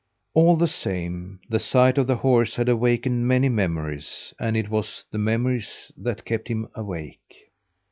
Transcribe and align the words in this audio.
All 0.33 0.55
the 0.55 0.67
same, 0.67 1.41
the 1.47 1.59
sight 1.59 1.99
of 1.99 2.07
the 2.07 2.15
horse 2.15 2.55
had 2.55 2.67
awakened 2.67 3.27
many, 3.27 3.49
memories 3.49 4.33
and 4.39 4.57
it 4.57 4.67
was 4.67 5.05
the 5.11 5.19
memories 5.19 5.91
that 5.95 6.25
kept 6.25 6.47
him 6.47 6.67
awake. 6.73 7.51